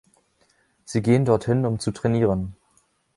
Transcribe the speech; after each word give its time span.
Sie 0.83 1.03
gehen 1.03 1.25
dort 1.25 1.45
hin, 1.45 1.63
um 1.63 1.77
zu 1.77 1.91
trainieren. 1.91 2.55